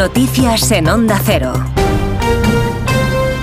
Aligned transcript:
Noticias 0.00 0.72
en 0.72 0.88
Onda 0.88 1.20
Cero. 1.22 1.52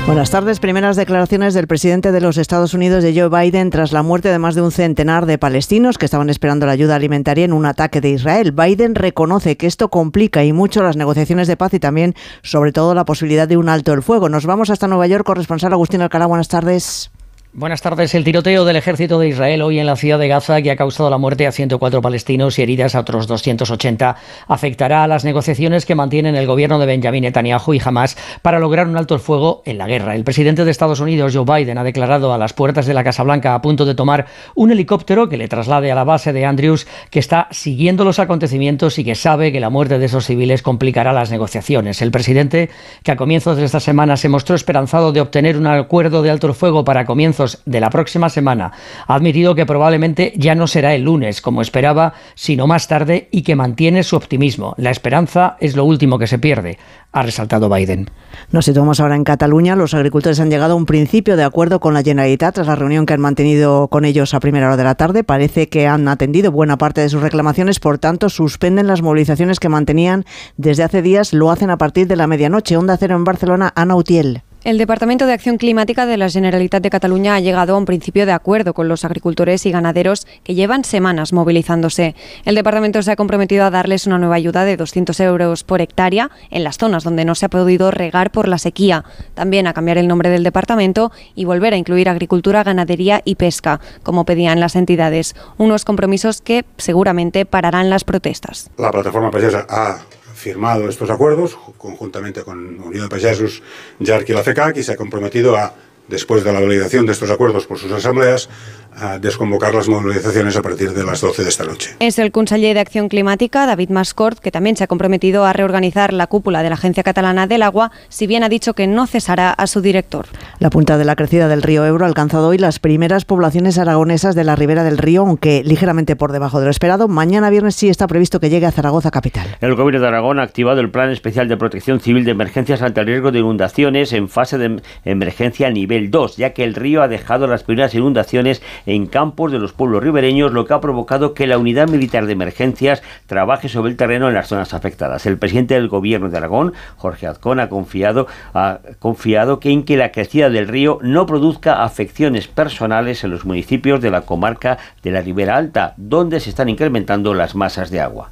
Buenas 0.08 0.32
tardes. 0.32 0.60
Primeras 0.60 0.96
declaraciones 0.96 1.54
del 1.54 1.68
presidente 1.68 2.12
de 2.12 2.20
los 2.20 2.40
Estados 2.40 2.74
Unidos 2.74 3.04
de 3.04 3.14
Joe 3.14 3.30
Biden 3.30 3.70
tras 3.70 3.92
la 3.92 4.02
muerte 4.02 4.30
de 4.30 4.40
más 4.40 4.56
de 4.56 4.64
un 4.64 4.72
centenar 4.72 5.28
de 5.28 5.38
palestinos 5.38 6.00
que 6.00 6.06
estaban 6.06 6.32
esperando 6.32 6.66
la 6.66 6.72
ayuda 6.72 6.96
alimentaria 6.96 7.46
en 7.46 7.54
un 7.54 7.68
ataque 7.68 8.02
de 8.02 8.10
Israel. 8.10 8.54
Biden 8.54 8.96
reconoce 8.96 9.56
que 9.56 9.68
esto 9.68 9.90
complica 9.90 10.44
y 10.46 10.52
mucho 10.52 10.82
las 10.82 10.98
negociaciones 10.98 11.48
de 11.48 11.58
paz 11.58 11.76
y 11.76 11.80
también, 11.80 12.16
sobre 12.42 12.72
todo, 12.72 12.96
la 12.96 13.06
posibilidad 13.06 13.48
de 13.48 13.58
un 13.58 13.70
alto 13.70 13.94
el 13.94 14.02
fuego. 14.02 14.28
Nos 14.28 14.48
vamos 14.48 14.72
hasta 14.72 14.88
Nueva 14.88 15.06
York. 15.06 15.28
Corresponsal 15.28 15.74
Agustín 15.74 16.02
Alcalá. 16.02 16.26
Buenas 16.26 16.48
tardes. 16.48 17.12
Buenas 17.60 17.82
tardes. 17.82 18.14
El 18.14 18.24
tiroteo 18.24 18.66
del 18.66 18.76
ejército 18.76 19.18
de 19.18 19.30
Israel 19.30 19.64
hoy 19.64 19.80
en 19.80 19.88
la 19.88 19.96
ciudad 19.96 20.20
de 20.20 20.28
Gaza, 20.28 20.62
que 20.62 20.70
ha 20.70 20.76
causado 20.76 21.10
la 21.10 21.18
muerte 21.18 21.48
a 21.48 21.52
104 21.52 22.04
palestinos 22.04 22.60
y 22.60 22.62
heridas 22.62 22.94
a 22.94 23.00
otros 23.00 23.26
280, 23.26 24.16
afectará 24.48 25.04
a 25.04 25.08
las 25.08 25.26
negociaciones 25.26 25.88
que 25.88 25.96
mantienen 25.96 26.36
el 26.36 26.46
gobierno 26.46 26.78
de 26.78 26.86
Benjamin 26.86 27.24
Netanyahu 27.24 27.74
y 27.74 27.82
Hamas 27.84 28.16
para 28.44 28.60
lograr 28.60 28.88
un 28.88 28.96
alto 28.96 29.16
el 29.16 29.22
fuego 29.22 29.64
en 29.66 29.80
la 29.80 29.88
guerra. 29.88 30.14
El 30.14 30.24
presidente 30.24 30.66
de 30.66 30.70
Estados 30.70 31.00
Unidos, 31.00 31.36
Joe 31.36 31.46
Biden, 31.46 31.80
ha 31.80 31.84
declarado 31.84 32.32
a 32.32 32.38
las 32.38 32.54
puertas 32.54 32.86
de 32.86 32.94
la 32.94 33.04
Casa 33.04 33.24
Blanca 33.24 33.56
a 33.56 33.62
punto 33.64 33.86
de 33.86 33.96
tomar 33.96 34.28
un 34.54 34.70
helicóptero 34.70 35.28
que 35.28 35.38
le 35.38 35.48
traslade 35.48 35.92
a 35.92 35.96
la 35.96 36.04
base 36.04 36.34
de 36.34 36.46
Andrews, 36.46 36.86
que 37.10 37.18
está 37.18 37.48
siguiendo 37.50 38.04
los 38.04 38.20
acontecimientos 38.20 39.00
y 39.00 39.04
que 39.04 39.16
sabe 39.16 39.52
que 39.52 39.60
la 39.60 39.72
muerte 39.72 39.98
de 39.98 40.06
esos 40.06 40.28
civiles 40.28 40.62
complicará 40.62 41.12
las 41.12 41.32
negociaciones. 41.32 42.04
El 42.04 42.12
presidente, 42.12 42.70
que 43.02 43.14
a 43.14 43.16
comienzos 43.16 43.58
de 43.58 43.66
esta 43.66 43.80
semana 43.80 44.16
se 44.16 44.30
mostró 44.30 44.56
esperanzado 44.56 45.12
de 45.12 45.22
obtener 45.22 45.58
un 45.58 45.66
acuerdo 45.66 46.22
de 46.22 46.30
alto 46.30 46.46
el 46.46 46.54
fuego 46.54 46.84
para 46.84 47.06
comienzos 47.06 47.47
de 47.66 47.80
la 47.80 47.90
próxima 47.90 48.30
semana, 48.30 48.72
ha 49.08 49.16
admitido 49.16 49.56
que 49.56 49.66
probablemente 49.66 50.34
ya 50.36 50.56
no 50.56 50.68
será 50.68 50.94
el 50.94 51.04
lunes, 51.04 51.42
como 51.42 51.62
esperaba, 51.62 52.14
sino 52.36 52.68
más 52.68 52.88
tarde 52.88 53.30
y 53.32 53.42
que 53.44 53.56
mantiene 53.56 54.04
su 54.04 54.16
optimismo. 54.16 54.74
La 54.78 54.92
esperanza 54.92 55.58
es 55.60 55.76
lo 55.76 55.86
último 55.86 56.20
que 56.20 56.28
se 56.28 56.40
pierde, 56.40 56.78
ha 57.12 57.24
resaltado 57.24 57.70
Biden. 57.70 58.10
Nos 58.52 58.66
situamos 58.66 59.00
ahora 59.00 59.16
en 59.16 59.24
Cataluña. 59.24 59.76
Los 59.76 59.94
agricultores 59.94 60.40
han 60.40 60.50
llegado 60.50 60.74
a 60.74 60.76
un 60.76 60.86
principio 60.86 61.36
de 61.36 61.44
acuerdo 61.44 61.80
con 61.80 61.94
la 61.94 62.04
Generalitat 62.04 62.56
tras 62.56 62.68
la 62.68 62.76
reunión 62.76 63.06
que 63.06 63.14
han 63.14 63.22
mantenido 63.22 63.88
con 63.88 64.06
ellos 64.06 64.34
a 64.34 64.40
primera 64.40 64.68
hora 64.68 64.78
de 64.78 64.84
la 64.84 64.96
tarde. 64.96 65.24
Parece 65.24 65.70
que 65.70 65.88
han 65.88 66.08
atendido 66.08 66.52
buena 66.52 66.78
parte 66.78 67.02
de 67.02 67.10
sus 67.10 67.22
reclamaciones, 67.22 67.80
por 67.80 67.98
tanto, 67.98 68.30
suspenden 68.30 68.88
las 68.88 69.02
movilizaciones 69.02 69.60
que 69.60 69.70
mantenían 69.70 70.26
desde 70.58 70.84
hace 70.84 71.02
días. 71.02 71.34
Lo 71.34 71.52
hacen 71.52 71.70
a 71.70 71.78
partir 71.78 72.08
de 72.08 72.16
la 72.16 72.28
medianoche. 72.28 72.78
Onda 72.78 72.98
Cero 72.98 73.16
en 73.16 73.24
Barcelona, 73.24 73.74
Ana 73.76 73.96
Utiel. 73.96 74.44
El 74.68 74.78
Departamento 74.78 75.26
de 75.26 75.32
Acción 75.32 75.56
Climática 75.56 76.06
de 76.06 76.18
la 76.18 76.30
Generalitat 76.30 76.84
de 76.84 76.90
Cataluña 76.90 77.36
ha 77.36 77.40
llegado 77.40 77.74
a 77.74 77.78
un 77.78 77.86
principio 77.86 78.26
de 78.26 78.34
acuerdo 78.34 78.74
con 78.74 78.90
los 78.90 79.06
agricultores 79.06 79.66
y 79.66 79.72
ganaderos 79.72 80.28
que 80.44 80.56
llevan 80.56 80.84
semanas 80.84 81.32
movilizándose. 81.32 82.16
El 82.44 82.56
departamento 82.56 83.02
se 83.02 83.14
ha 83.14 83.16
comprometido 83.16 83.64
a 83.64 83.70
darles 83.70 84.08
una 84.08 84.18
nueva 84.18 84.36
ayuda 84.36 84.66
de 84.66 84.76
200 84.76 85.18
euros 85.22 85.64
por 85.64 85.80
hectárea 85.80 86.32
en 86.50 86.66
las 86.66 86.78
zonas 86.78 87.06
donde 87.06 87.24
no 87.24 87.34
se 87.34 87.46
ha 87.46 87.50
podido 87.50 87.92
regar 87.92 88.30
por 88.30 88.50
la 88.50 88.58
sequía. 88.58 89.06
También 89.36 89.68
a 89.68 89.74
cambiar 89.74 90.00
el 90.00 90.10
nombre 90.10 90.30
del 90.30 90.44
departamento 90.44 91.14
y 91.34 91.46
volver 91.46 91.74
a 91.74 91.78
incluir 91.78 92.10
agricultura, 92.10 92.66
ganadería 92.66 93.22
y 93.24 93.36
pesca, 93.36 93.80
como 94.04 94.26
pedían 94.26 94.60
las 94.60 94.76
entidades. 94.76 95.34
Unos 95.58 95.86
compromisos 95.86 96.42
que 96.42 96.66
seguramente 96.76 97.46
pararán 97.46 97.90
las 97.90 98.04
protestas. 98.04 98.70
La 98.78 98.92
plataforma 98.92 99.32
Pagesa 99.32 99.66
ha 99.70 100.00
firmado 100.38 100.88
estos 100.88 101.10
acuerdos 101.10 101.58
conjuntamente 101.78 102.44
con 102.44 102.80
Unión 102.80 103.04
de 103.04 103.10
Pagesos, 103.10 103.64
JARC 104.00 104.30
y 104.30 104.34
la 104.34 104.44
FECAC 104.44 104.78
y 104.78 104.84
se 104.84 104.94
ha 104.94 104.96
comprometido 104.96 105.58
a, 105.58 105.74
después 106.08 106.44
de 106.44 106.54
la 106.54 106.60
validación 106.60 107.08
de 107.08 107.14
estos 107.14 107.32
acuerdos 107.32 107.66
por 107.66 107.80
sus 107.80 107.92
asambleas, 107.92 108.48
a 108.96 109.20
desconvocar 109.20 109.76
las 109.76 109.88
movilizaciones 109.88 110.56
a 110.56 110.62
partir 110.62 110.94
de 110.94 111.04
las 111.04 111.22
12 111.22 111.44
de 111.44 111.50
esta 111.50 111.64
noche. 111.64 111.96
Es 112.00 112.18
el 112.18 112.32
conseller 112.32 112.76
de 112.76 112.80
Acción 112.80 113.10
Climática, 113.10 113.66
David 113.66 113.90
Mascort, 113.90 114.40
que 114.40 114.52
también 114.52 114.76
se 114.76 114.84
ha 114.84 114.88
comprometido 114.88 115.46
a 115.46 115.54
reorganizar 115.54 116.14
la 116.14 116.28
cúpula 116.28 116.64
de 116.64 116.70
la 116.70 116.76
Agencia 116.76 117.04
Catalana 117.04 117.48
del 117.48 117.64
Agua, 117.64 117.92
si 118.10 118.26
bien 118.26 118.44
ha 118.44 118.50
dicho 118.50 118.74
que 118.74 118.88
no 118.88 119.06
cesará 119.06 119.52
a 119.52 119.68
su 119.68 119.82
director. 119.82 120.28
La 120.60 120.72
punta 120.72 120.98
de 120.98 121.06
la 121.06 121.16
crecida 121.16 121.48
del 121.48 121.62
río 121.62 121.86
Ebro 121.86 122.04
ha 122.04 122.08
alcanzado 122.08 122.48
hoy 122.48 122.58
las 122.58 122.80
primeras 122.80 123.26
poblaciones 123.26 123.78
aragonesas 123.78 124.34
de 124.34 124.44
la 124.44 124.56
ribera 124.56 124.84
del 124.84 124.98
río, 124.98 125.22
aunque 125.22 125.62
ligeramente 125.64 126.16
por 126.16 126.32
debajo 126.32 126.60
de 126.60 126.66
lo 126.66 126.72
esperado. 126.72 127.08
Mañana 127.08 127.52
viernes 127.52 127.76
sí 127.76 127.90
está 127.90 128.08
previsto 128.08 128.40
que 128.40 128.50
llegue 128.50 128.66
a 128.66 128.72
Zaragoza 128.72 129.12
capital. 129.12 129.46
El 129.62 129.76
Gobierno 129.76 130.02
de 130.02 130.08
Aragón 130.08 130.40
ha 130.40 130.42
activado 130.42 130.82
el 130.82 130.90
Plan 130.90 131.12
Especial 131.12 131.48
de 131.48 131.58
Protección 131.58 132.00
Civil 132.00 132.26
de 132.26 132.32
Emergencias 132.32 132.82
ante 132.82 133.02
el 133.02 133.06
riesgo 133.06 133.32
de 133.32 133.38
inundaciones 133.38 134.14
en 134.14 134.30
fase 134.30 134.58
de 134.58 134.82
emergencia 135.06 135.70
nivel 135.70 136.10
2, 136.10 136.38
ya 136.38 136.54
que 136.54 136.64
el 136.64 136.74
río 136.74 137.04
ha 137.04 137.08
dejado 137.08 137.46
las 137.46 137.62
primeras 137.62 137.94
inundaciones 137.94 138.64
en 138.88 139.06
campos 139.06 139.52
de 139.52 139.60
los 139.60 139.74
pueblos 139.74 140.02
ribereños, 140.02 140.54
lo 140.54 140.66
que 140.66 140.74
ha 140.74 140.82
provocado 140.82 141.36
que 141.36 141.46
la 141.46 141.60
Unidad 141.60 141.88
Militar 141.88 142.26
de 142.26 142.34
Emergencias 142.34 143.04
trabaje 143.28 143.70
sobre 143.70 143.92
el 143.92 143.96
terreno 143.96 144.28
en 144.28 144.34
las 144.34 144.48
zonas 144.48 144.74
afectadas. 144.74 145.28
El 145.28 145.38
presidente 145.38 145.76
del 145.76 145.88
Gobierno 145.88 146.30
de 146.30 146.38
Aragón, 146.38 146.74
Jorge 146.96 147.28
Azcón, 147.28 147.60
ha 147.60 147.70
confiado, 147.70 148.26
ha 148.56 148.80
confiado 148.98 149.60
que 149.60 149.70
en 149.70 149.84
que 149.84 149.98
la 149.98 150.12
crecida 150.12 150.47
del 150.50 150.68
río 150.68 151.00
no 151.02 151.26
produzca 151.26 151.84
afecciones 151.84 152.48
personales 152.48 153.24
en 153.24 153.32
los 153.32 153.46
municipios 153.46 154.02
de 154.02 154.12
la 154.12 154.22
comarca 154.22 154.78
de 155.04 155.12
la 155.12 155.22
Ribera 155.22 155.58
Alta, 155.58 155.94
donde 155.98 156.40
se 156.40 156.50
están 156.50 156.70
incrementando 156.70 157.34
las 157.34 157.56
masas 157.56 157.92
de 157.92 158.02
agua. 158.02 158.32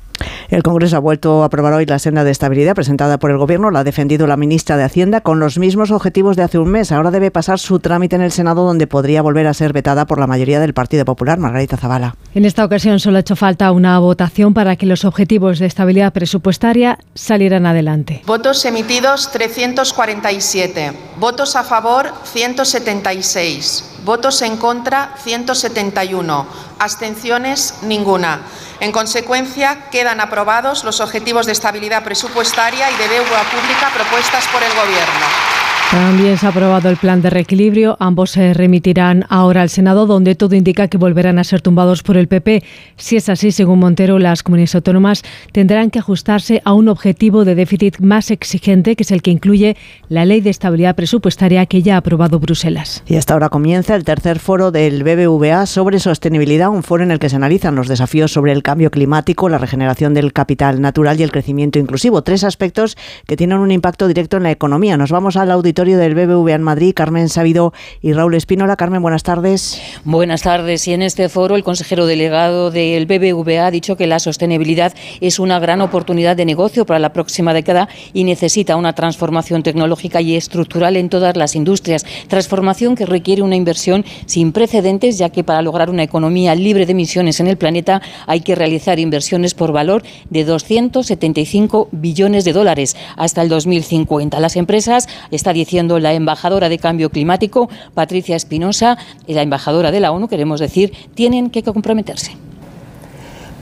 El 0.50 0.64
Congreso 0.64 0.98
ha 0.98 1.00
vuelto 1.00 1.42
a 1.42 1.48
aprobar 1.48 1.74
hoy 1.74 1.86
la 1.86 2.00
senda 2.00 2.24
de 2.24 2.32
estabilidad 2.32 2.76
presentada 2.76 3.18
por 3.18 3.32
el 3.32 3.38
Gobierno. 3.38 3.72
La 3.72 3.80
ha 3.80 3.84
defendido 3.84 4.28
la 4.28 4.38
ministra 4.38 4.78
de 4.78 4.84
Hacienda 4.84 5.22
con 5.22 5.40
los 5.40 5.58
mismos 5.58 5.92
objetivos 5.92 6.36
de 6.36 6.44
hace 6.44 6.60
un 6.60 6.70
mes. 6.70 6.92
Ahora 6.92 7.12
debe 7.12 7.32
pasar 7.32 7.60
su 7.60 7.80
trámite 7.80 8.16
en 8.16 8.22
el 8.22 8.32
Senado, 8.32 8.64
donde 8.64 8.88
podría 8.88 9.22
volver 9.22 9.48
a 9.48 9.54
ser 9.54 9.74
vetada 9.74 10.06
por 10.06 10.20
la 10.20 10.28
mayoría 10.28 10.60
del 10.60 10.74
Partido 10.74 11.06
Popular. 11.06 11.40
Margarita 11.40 11.78
Zavala. 11.78 12.16
En 12.34 12.46
esta 12.46 12.64
ocasión 12.64 13.00
solo 13.00 13.18
ha 13.18 13.22
hecho 13.22 13.36
falta 13.36 13.72
una 13.72 13.98
votación 14.00 14.54
para 14.54 14.76
que 14.76 14.86
los 14.86 15.06
objetivos 15.06 15.60
de 15.60 15.66
estabilidad 15.66 16.14
presupuestaria 16.14 17.00
salieran 17.14 17.66
adelante. 17.66 18.22
Votos 18.28 18.66
emitidos 18.66 19.32
347. 19.32 20.92
Votos 21.20 21.56
a 21.56 21.64
favor 21.64 22.12
176. 22.26 23.95
Votos 24.06 24.44
en 24.44 24.58
contra 24.58 25.16
171. 25.18 26.46
Abstenciones 26.78 27.80
ninguna. 27.82 28.42
En 28.80 28.92
consecuencia, 28.92 29.90
quedan 29.90 30.22
aprobados 30.22 30.84
los 30.84 31.02
objetivos 31.02 31.48
de 31.48 31.54
estabilidad 31.54 32.04
presupuestaria 32.04 32.92
y 32.92 32.96
de 32.98 33.08
deuda 33.08 33.44
pública 33.50 33.90
propuestas 33.96 34.46
por 34.50 34.62
el 34.62 34.70
Gobierno. 34.74 35.45
También 35.92 36.38
se 36.38 36.46
ha 36.46 36.50
aprobado 36.50 36.90
el 36.90 36.98
plan 36.98 37.22
de 37.22 37.30
reequilibrio. 37.30 37.96
Ambos 38.00 38.32
se 38.32 38.54
remitirán 38.54 39.26
ahora 39.30 39.62
al 39.62 39.70
Senado, 39.70 40.08
donde 40.08 40.36
todo 40.36 40.56
indica 40.56 40.88
que 40.88 40.98
volverán 40.98 41.40
a 41.40 41.44
ser 41.44 41.62
tumbados 41.62 42.04
por 42.04 42.18
el 42.18 42.28
PP. 42.28 42.64
Si 42.98 43.16
es 43.16 43.30
así, 43.30 43.52
según 43.52 43.80
Montero, 43.80 44.20
las 44.20 44.44
comunidades 44.44 44.76
autónomas 44.76 45.24
tendrán 45.52 45.92
que 45.92 46.00
ajustarse 46.00 46.62
a 46.66 46.74
un 46.74 46.90
objetivo 46.90 47.46
de 47.46 47.56
déficit 47.56 48.00
más 48.00 48.32
exigente, 48.32 48.96
que 48.96 49.04
es 49.04 49.12
el 49.12 49.22
que 49.22 49.32
incluye 49.32 49.78
la 50.10 50.26
Ley 50.26 50.42
de 50.42 50.50
Estabilidad 50.50 50.96
Presupuestaria 50.96 51.66
que 51.66 51.82
ya 51.82 51.96
ha 51.96 51.98
aprobado 51.98 52.40
Bruselas. 52.40 53.04
Y 53.06 53.16
hasta 53.16 53.34
ahora 53.34 53.50
comienza 53.50 53.96
el 53.96 54.04
tercer 54.04 54.40
foro 54.40 54.72
del 54.72 55.04
BBVA 55.04 55.66
sobre 55.66 56.00
sostenibilidad, 56.00 56.70
un 56.70 56.84
foro 56.84 57.04
en 57.04 57.12
el 57.12 57.20
que 57.20 57.30
se 57.30 57.38
analizan 57.38 57.76
los 57.76 57.88
desafíos 57.88 58.34
sobre 58.34 58.52
el 58.52 58.64
cambio 58.64 58.92
climático, 58.92 59.50
la 59.50 59.60
regeneración 59.60 60.14
del 60.14 60.34
capital 60.34 60.82
natural 60.82 61.20
y 61.20 61.24
el 61.24 61.32
crecimiento 61.32 61.80
inclusivo. 61.80 62.24
Tres 62.24 62.44
aspectos 62.44 62.98
que 63.28 63.38
tienen 63.38 63.60
un 63.60 63.72
impacto 63.72 64.08
directo 64.08 64.38
en 64.38 64.44
la 64.44 64.52
economía. 64.52 64.98
Nos 64.98 65.12
vamos 65.12 65.38
al 65.38 65.52
auditorio 65.52 65.75
del 65.76 66.16
BBVA 66.16 66.54
en 66.54 66.64
Madrid, 66.64 66.94
Carmen 66.96 67.28
Sabido 67.28 67.74
y 68.02 68.14
Raúl 68.14 68.36
Espínola. 68.36 68.78
Carmen, 68.78 69.02
buenas 69.02 69.24
tardes. 69.24 69.82
Buenas 70.06 70.42
tardes. 70.42 70.88
Y 70.88 70.94
en 70.94 71.02
este 71.02 71.28
foro, 71.28 71.58
el 71.58 71.66
consejero 71.66 72.06
delegado 72.06 72.72
del 72.72 73.06
BBVA 73.06 73.68
ha 73.68 73.72
dicho 73.72 73.98
que 73.98 74.08
la 74.08 74.20
sostenibilidad 74.20 74.94
es 75.20 75.38
una 75.38 75.60
gran 75.60 75.82
oportunidad 75.82 76.38
de 76.38 76.46
negocio 76.46 76.86
para 76.86 77.00
la 77.00 77.12
próxima 77.12 77.54
década 77.54 77.90
y 78.14 78.24
necesita 78.24 78.78
una 78.78 78.94
transformación 78.94 79.64
tecnológica 79.64 80.22
y 80.22 80.36
estructural 80.38 80.96
en 80.96 81.10
todas 81.10 81.36
las 81.36 81.58
industrias. 81.58 82.06
Transformación 82.30 82.96
que 82.96 83.06
requiere 83.06 83.42
una 83.42 83.58
inversión 83.58 84.06
sin 84.28 84.54
precedentes, 84.54 85.18
ya 85.18 85.30
que 85.30 85.44
para 85.44 85.62
lograr 85.62 85.90
una 85.90 86.04
economía 86.04 86.56
libre 86.56 86.86
de 86.86 86.94
emisiones 86.94 87.42
en 87.42 87.48
el 87.48 87.58
planeta 87.58 88.02
hay 88.28 88.40
que 88.40 88.56
realizar 88.56 88.98
inversiones 88.98 89.54
por 89.54 89.74
valor 89.74 90.04
de 90.30 90.46
275 90.46 91.90
billones 91.92 92.46
de 92.46 92.54
dólares 92.54 92.96
hasta 93.18 93.42
el 93.42 93.50
2050. 93.50 94.40
Las 94.40 94.56
empresas, 94.56 95.10
está 95.32 95.52
diciendo 95.66 95.98
la 95.98 96.14
embajadora 96.14 96.70
de 96.70 96.78
cambio 96.78 97.10
climático, 97.10 97.70
Patricia 97.96 98.36
Espinosa, 98.36 99.00
y 99.26 99.34
la 99.34 99.42
embajadora 99.42 99.90
de 99.90 100.00
la 100.00 100.12
ONU, 100.12 100.28
queremos 100.28 100.60
decir, 100.60 100.94
tienen 101.16 101.50
que 101.50 101.64
comprometerse. 101.64 102.38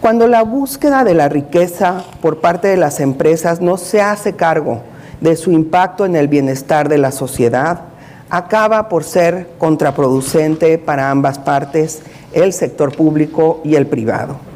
Cuando 0.02 0.28
la 0.28 0.44
búsqueda 0.44 1.06
de 1.06 1.14
la 1.14 1.30
riqueza 1.30 2.04
por 2.22 2.42
parte 2.42 2.68
de 2.68 2.76
las 2.76 3.00
empresas 3.00 3.62
no 3.62 3.78
se 3.78 4.02
hace 4.02 4.34
cargo 4.34 4.82
de 5.22 5.38
su 5.38 5.54
impacto 5.54 6.06
en 6.06 6.18
el 6.18 6.28
bienestar 6.28 6.90
de 6.90 6.98
la 6.98 7.14
sociedad, 7.14 7.84
acaba 8.30 8.90
por 8.90 9.06
ser 9.06 9.52
contraproducente 9.58 10.78
para 10.78 11.10
ambas 11.10 11.40
partes, 11.40 12.02
el 12.34 12.52
sector 12.52 12.94
público 12.94 13.62
y 13.64 13.76
el 13.76 13.88
privado. 13.88 14.53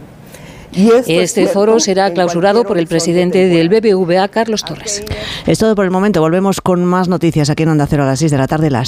Este 0.74 1.48
foro 1.48 1.80
será 1.80 2.14
clausurado 2.14 2.64
por 2.64 2.78
el 2.78 2.86
presidente 2.88 3.48
del 3.48 3.70
BBVA, 3.70 4.28
Carlos 4.28 4.64
Torres. 4.64 5.04
Es 5.48 5.58
todo 5.58 5.74
por 5.76 5.86
el 5.86 5.92
momento. 5.92 6.22
Volvemos 6.22 6.62
con 6.62 6.86
más 6.86 7.08
noticias 7.08 7.50
aquí 7.50 7.64
en 7.64 7.70
Onda 7.70 7.88
Cero 7.88 8.04
a 8.04 8.08
las 8.08 8.20
6 8.20 8.32
de 8.32 8.38
la 8.38 8.48
tarde. 8.48 8.70
Las 8.70 8.86